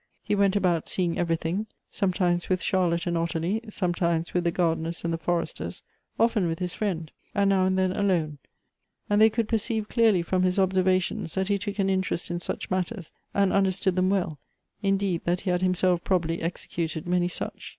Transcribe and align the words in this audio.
He 0.23 0.33
went 0.33 0.55
about 0.55 0.87
seeing 0.89 1.19
everything, 1.19 1.67
sometimes 1.91 2.49
with 2.49 2.59
Charlotte 2.63 3.05
and 3.05 3.15
Ottilie, 3.15 3.61
sometimes 3.69 4.33
with 4.33 4.45
the 4.45 4.49
gardeners 4.49 5.03
and 5.05 5.13
the 5.13 5.17
foresters, 5.19 5.83
often 6.19 6.47
with 6.47 6.57
his 6.57 6.73
friend, 6.73 7.11
and 7.35 7.51
now 7.51 7.67
and 7.67 7.77
then 7.77 7.91
alone; 7.91 8.39
and 9.11 9.21
they 9.21 9.29
could 9.29 9.47
perceive 9.47 9.89
clearly 9.89 10.23
from 10.23 10.41
his 10.41 10.57
observations 10.57 11.35
that 11.35 11.49
he 11.49 11.59
took' 11.59 11.77
an 11.77 11.87
interest 11.87 12.31
in 12.31 12.39
such 12.39 12.71
matters, 12.71 13.11
and 13.35 13.53
understood 13.53 13.95
them 13.95 14.09
well; 14.09 14.39
in 14.81 14.97
deed, 14.97 15.23
that 15.25 15.41
he 15.41 15.51
had 15.51 15.61
himself 15.61 16.03
probably 16.03 16.41
executed 16.41 17.05
many 17.05 17.27
such. 17.27 17.69